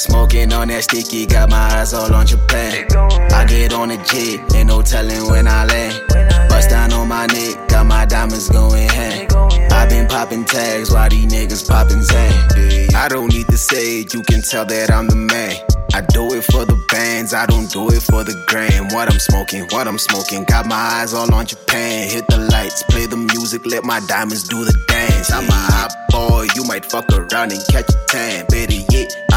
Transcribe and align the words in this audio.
Smoking 0.00 0.50
on 0.54 0.68
that 0.68 0.84
sticky, 0.84 1.26
got 1.26 1.50
my 1.50 1.58
eyes 1.76 1.92
all 1.92 2.14
on 2.14 2.26
Japan. 2.26 2.86
I 3.32 3.44
get 3.44 3.74
on 3.74 3.88
the 3.88 3.98
jet, 3.98 4.56
ain't 4.56 4.68
no 4.68 4.80
telling 4.80 5.28
when 5.28 5.46
I 5.46 5.66
land. 5.66 6.48
Bust 6.48 6.70
down 6.70 6.90
on 6.94 7.06
my 7.06 7.26
neck, 7.26 7.68
got 7.68 7.84
my 7.84 8.06
diamonds 8.06 8.48
going 8.48 8.88
hand. 8.88 9.30
I 9.70 9.86
been 9.90 10.08
popping 10.08 10.46
tags 10.46 10.90
while 10.90 11.10
these 11.10 11.26
niggas 11.26 11.68
popping 11.68 12.02
Zan. 12.02 12.94
I 12.96 13.08
don't 13.10 13.28
need 13.28 13.46
to 13.48 13.58
say 13.58 14.00
it, 14.00 14.14
you 14.14 14.22
can 14.22 14.40
tell 14.40 14.64
that 14.64 14.90
I'm 14.90 15.06
the 15.06 15.16
man. 15.16 15.54
I 15.92 16.00
do 16.00 16.32
it 16.32 16.44
for 16.44 16.64
the 16.64 16.82
bands, 16.88 17.34
I 17.34 17.44
don't 17.44 17.70
do 17.70 17.90
it 17.90 18.00
for 18.00 18.24
the 18.24 18.32
gram. 18.46 18.88
What 18.94 19.12
I'm 19.12 19.18
smoking, 19.18 19.66
what 19.70 19.86
I'm 19.86 19.98
smoking. 19.98 20.44
Got 20.44 20.64
my 20.66 20.76
eyes 20.76 21.12
all 21.12 21.32
on 21.34 21.44
Japan. 21.44 22.08
Hit 22.08 22.26
the 22.28 22.38
lights, 22.38 22.84
play 22.84 23.04
the 23.06 23.16
music, 23.16 23.66
let 23.66 23.84
my 23.84 24.00
diamonds 24.06 24.48
do 24.48 24.64
the 24.64 24.72
dance. 24.86 25.32
I'm 25.32 25.48
a 25.48 25.52
hot 25.52 25.92
boy, 26.10 26.46
you 26.54 26.64
might 26.64 26.86
fuck 26.86 27.10
around 27.12 27.52
and 27.52 27.60
catch 27.68 27.90
a 27.90 28.06
tan. 28.06 28.46
Yet, 28.52 28.69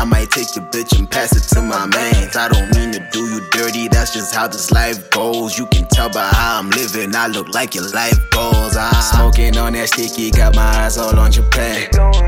I 0.03 0.05
might 0.05 0.31
take 0.31 0.53
your 0.53 0.66
bitch 0.66 0.99
and 0.99 1.09
pass 1.09 1.31
it 1.31 1.55
to 1.55 1.62
my 1.62 1.85
mans. 1.85 2.35
I 2.35 2.49
don't 2.49 2.75
mean 2.75 2.91
to 2.91 2.99
do 3.13 3.21
you 3.21 3.39
dirty, 3.52 3.88
that's 3.88 4.13
just 4.13 4.35
how 4.35 4.49
this 4.49 4.70
life 4.70 5.09
goes. 5.11 5.57
You 5.57 5.66
can 5.67 5.88
tell 5.88 6.09
by 6.09 6.27
how 6.27 6.59
I'm 6.59 6.70
living, 6.71 7.16
I 7.16 7.27
look 7.27 7.48
like 7.53 7.73
your 7.73 7.89
life 7.91 8.20
goals. 8.30 8.75
I'm 8.75 9.02
smoking 9.02 9.55
on 9.55 9.72
that 9.72 9.88
sticky, 9.88 10.31
got 10.31 10.58
my 10.58 10.61
eyes 10.83 10.97
all 10.97 11.17
on 11.17 11.31
Japan. 11.31 11.88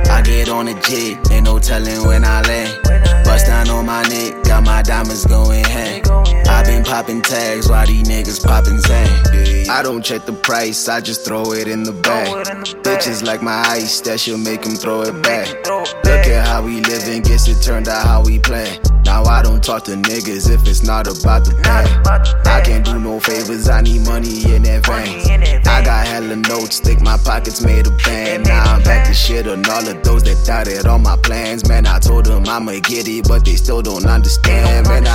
I 0.10 0.22
get 0.22 0.48
on 0.48 0.68
the 0.68 0.74
jet, 0.88 1.30
ain't 1.34 1.44
no 1.44 1.60
telling 1.60 2.08
when 2.08 2.24
I 2.24 2.40
land. 2.44 3.26
Bust 3.26 3.48
down 3.48 3.70
on 3.70 3.86
my 3.86 4.04
neck, 4.04 4.46
got 4.46 4.64
my 4.64 4.82
diamonds 4.82 5.26
going 5.26 5.66
hand. 5.66 6.08
I 6.48 6.64
been 6.64 6.86
popping 6.86 7.22
tags 7.24 7.68
while 7.68 7.86
these 7.86 8.08
niggas 8.08 8.42
popping 8.42 8.80
Zan. 8.80 9.68
I 9.70 9.82
don't 9.84 10.02
check 10.02 10.26
the 10.26 10.32
price, 10.32 10.88
I 10.88 11.02
just 11.02 11.26
throw 11.26 11.52
it 11.52 11.68
in 11.68 11.84
the 11.84 11.92
bag. 11.92 12.46
Bitches 12.84 13.22
like 13.22 13.42
my 13.42 13.66
ice, 13.68 14.00
that 14.02 14.22
should 14.22 14.40
make 14.40 14.62
them 14.62 14.76
throw 14.76 15.02
it 15.02 15.22
back. 15.22 15.50
Look 16.06 16.28
at 16.28 16.48
how 16.48 16.62
we 16.64 16.82
living, 16.82 17.15
turned 17.66 17.88
out 17.88 18.06
how 18.06 18.22
we 18.24 18.38
play. 18.38 18.78
Now 19.06 19.24
I 19.24 19.42
don't 19.42 19.64
talk 19.64 19.86
to 19.86 19.92
niggas 19.92 20.54
if 20.54 20.68
it's 20.68 20.84
not 20.84 21.08
about 21.08 21.46
the 21.46 21.56
pay. 21.66 21.86
I 22.50 22.62
can't 22.62 22.86
do 22.86 23.00
no 23.00 23.20
favors, 23.20 23.70
I 23.70 23.82
need 23.82 24.06
money 24.06 24.54
in 24.54 24.66
advance. 24.66 25.28
I 25.68 25.84
got 25.84 26.06
hella 26.06 26.36
notes, 26.36 26.80
think 26.80 27.02
my 27.02 27.18
pockets 27.18 27.64
made 27.64 27.88
a 27.88 27.92
band. 28.06 28.46
Now 28.46 28.76
I'm 28.76 28.84
back 28.84 29.08
to 29.08 29.14
shit 29.14 29.48
on 29.48 29.66
all 29.66 29.88
of 29.88 30.04
those 30.04 30.24
that 30.24 30.46
doubted 30.46 30.86
all 30.86 31.00
my 31.00 31.18
plans. 31.18 31.68
Man, 31.68 31.88
I 31.88 31.98
told 32.00 32.26
them 32.26 32.48
I'ma 32.48 32.74
get 32.84 33.08
it, 33.08 33.28
but 33.28 33.44
they 33.44 33.56
still 33.56 33.82
don't 33.82 34.06
understand. 34.06 34.88
Man, 34.88 35.08
I 35.08 35.15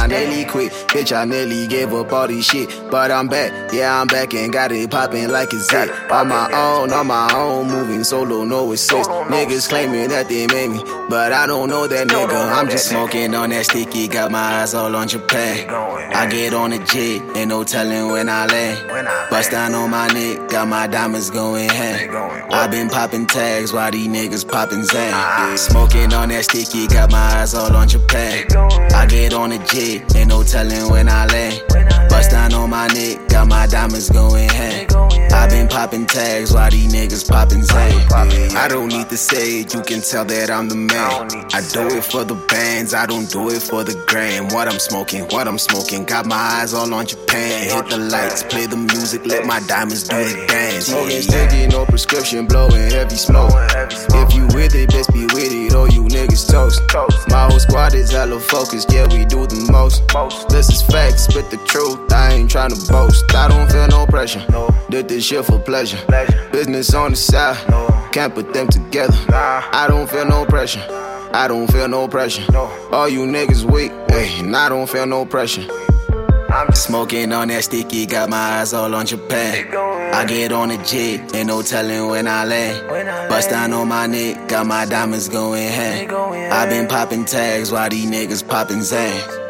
quit, 0.60 0.72
bitch, 0.88 1.16
I 1.16 1.24
nearly 1.24 1.66
gave 1.66 1.92
up 1.92 2.12
all 2.12 2.28
this 2.28 2.46
shit. 2.46 2.68
But 2.90 3.10
I'm 3.10 3.28
back, 3.28 3.72
yeah, 3.72 4.00
I'm 4.00 4.06
back 4.06 4.34
and 4.34 4.52
got 4.52 4.72
it 4.72 4.90
popping 4.90 5.28
like 5.28 5.52
it's 5.52 5.72
it. 5.72 5.90
On 6.10 6.28
my 6.28 6.50
own, 6.52 6.92
on 6.92 7.06
my 7.06 7.32
own, 7.34 7.68
moving 7.68 8.04
solo, 8.04 8.44
no 8.44 8.72
assist. 8.72 9.08
Niggas 9.08 9.68
claiming 9.68 10.08
that 10.10 10.28
they 10.28 10.46
made 10.48 10.70
me, 10.70 10.82
but 11.08 11.32
I 11.32 11.46
don't 11.46 11.68
know 11.68 11.86
that 11.86 12.08
nigga. 12.08 12.52
I'm 12.52 12.68
just 12.68 12.88
smoking 12.88 13.34
on 13.34 13.50
that 13.50 13.66
sticky, 13.66 14.08
got 14.08 14.30
my 14.30 14.38
eyes 14.38 14.74
all 14.74 14.94
on 14.94 15.08
Japan. 15.08 15.68
I 16.14 16.26
get 16.26 16.54
on 16.54 16.70
the 16.70 16.78
jet, 16.78 17.36
ain't 17.36 17.48
no 17.48 17.64
telling 17.64 18.10
when 18.12 18.28
I 18.28 18.46
land. 18.46 19.08
Bust 19.30 19.52
down 19.52 19.74
on 19.74 19.90
my 19.90 20.08
neck, 20.08 20.48
got 20.48 20.68
my 20.68 20.86
diamonds 20.86 21.30
going 21.30 21.68
hand. 21.68 22.10
I 22.52 22.66
been 22.66 22.88
popping 22.88 23.26
tags 23.26 23.72
while 23.72 23.90
these 23.90 24.08
niggas 24.08 24.46
popping 24.46 24.84
Zan. 24.84 25.56
Smoking 25.56 26.12
on 26.12 26.28
that 26.30 26.44
sticky, 26.44 26.88
got 26.88 27.10
my 27.10 27.18
eyes 27.18 27.54
all 27.54 27.74
on 27.74 27.88
Japan. 27.88 28.46
I 28.92 29.06
get 29.06 29.32
on 29.32 29.50
the 29.50 29.58
jet, 29.58 30.16
ain't 30.16 30.28
no 30.28 30.42
telling 30.50 30.90
when 30.90 31.08
I 31.08 31.26
land. 31.26 31.62
Bust 32.08 32.32
down 32.32 32.52
on 32.54 32.70
my 32.70 32.88
neck, 32.88 33.28
got 33.28 33.46
my 33.46 33.66
diamonds 33.66 34.10
going 34.10 34.48
hand. 34.48 34.92
I 35.32 35.48
been 35.48 35.68
popping 35.68 36.06
tags 36.06 36.52
while 36.52 36.70
these 36.70 36.92
niggas 36.92 37.28
popping 37.30 37.62
Zan. 37.62 37.92
I 38.56 38.66
don't 38.68 38.88
need 38.88 39.08
to 39.10 39.16
say 39.16 39.60
it, 39.60 39.72
you 39.72 39.80
can 39.82 40.00
tell 40.00 40.24
that 40.24 40.50
I'm 40.50 40.68
the 40.68 40.74
man. 40.74 41.28
I 41.54 41.62
do 41.72 41.86
it 41.96 42.04
for 42.04 42.24
the 42.24 42.34
bands, 42.34 42.94
I 42.94 43.06
don't 43.06 43.30
do 43.30 43.48
it 43.48 43.62
for 43.62 43.84
the 43.84 43.94
gram. 44.08 44.48
What 44.48 44.66
I'm 44.66 44.80
smoking, 44.80 45.22
what 45.30 45.46
I'm 45.46 45.58
smoking. 45.58 46.04
Got 46.04 46.26
my 46.26 46.34
eyes 46.34 46.74
all 46.74 46.92
on 46.92 47.06
Japan. 47.06 47.70
Hit 47.70 47.88
the 47.88 47.98
lights, 47.98 48.42
play 48.42 48.66
the 48.66 48.76
music, 48.76 49.24
let 49.24 49.46
my 49.46 49.60
diamonds 49.60 50.08
do 50.08 50.16
the 50.16 50.46
dance. 50.48 50.86
Smoking 50.86 51.22
sticky, 51.22 51.68
no 51.68 51.86
prescription, 51.86 52.46
blowing 52.46 52.90
heavy 52.90 53.14
smoke. 53.14 53.52
If 53.54 54.34
you 54.34 54.46
with 54.52 54.74
it, 54.74 54.90
best 54.90 55.12
be 55.12 55.26
with 55.26 55.52
it, 55.52 55.74
or 55.74 55.88
you 55.88 56.02
niggas 56.04 56.50
toast. 56.50 56.82
My 57.30 57.46
whole 57.46 57.60
squad 57.60 57.94
is 57.94 58.10
hella 58.10 58.40
focused, 58.40 58.92
yeah, 58.92 59.06
we 59.06 59.24
do 59.24 59.46
the 59.46 59.68
most. 59.70 60.02
This 60.60 60.68
is 60.68 60.82
facts, 60.82 61.22
spit 61.22 61.48
the 61.50 61.56
truth, 61.56 62.12
I 62.12 62.34
ain't 62.34 62.50
tryna 62.50 62.86
boast. 62.92 63.34
I 63.34 63.48
don't 63.48 63.72
feel 63.72 63.88
no 63.88 64.04
pressure, 64.04 64.44
No. 64.50 64.68
did 64.90 65.08
this 65.08 65.24
shit 65.24 65.42
for 65.46 65.58
pleasure. 65.58 65.96
Business 66.52 66.92
on 66.92 67.12
the 67.12 67.16
side, 67.16 67.56
can't 68.12 68.34
put 68.34 68.52
them 68.52 68.68
together. 68.68 69.16
I 69.32 69.86
don't 69.88 70.06
feel 70.06 70.26
no 70.26 70.44
pressure. 70.44 70.82
I 71.32 71.48
don't 71.48 71.66
feel 71.72 71.88
no 71.88 72.06
pressure. 72.08 72.44
All 72.92 73.08
you 73.08 73.20
niggas 73.20 73.64
weak, 73.64 73.90
hey, 74.10 74.38
and 74.40 74.54
I 74.54 74.68
don't 74.68 74.86
feel 74.86 75.06
no 75.06 75.24
pressure. 75.24 75.66
I'm 76.50 76.74
smoking 76.74 77.32
on 77.32 77.48
that 77.48 77.64
sticky, 77.64 78.04
got 78.04 78.28
my 78.28 78.60
eyes 78.60 78.74
all 78.74 78.94
on 78.94 79.06
Japan. 79.06 79.66
I 80.12 80.26
get 80.26 80.52
on 80.52 80.68
the 80.68 80.76
jet, 80.76 81.34
ain't 81.34 81.46
no 81.46 81.62
telling 81.62 82.08
when 82.08 82.28
I 82.28 82.44
land. 82.44 82.86
Bust 83.30 83.48
down 83.48 83.72
on 83.72 83.88
my 83.88 84.06
neck, 84.06 84.46
got 84.46 84.66
my 84.66 84.84
diamonds 84.84 85.30
going 85.30 85.68
hand. 85.68 86.12
I 86.12 86.66
been 86.68 86.86
popping 86.86 87.24
tags 87.24 87.72
while 87.72 87.88
these 87.88 88.04
niggas 88.04 88.46
popping 88.46 88.82
Zan. 88.82 89.40